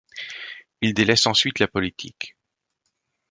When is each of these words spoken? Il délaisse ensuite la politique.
Il 0.81 0.95
délaisse 0.95 1.27
ensuite 1.27 1.59
la 1.59 1.67
politique. 1.67 2.35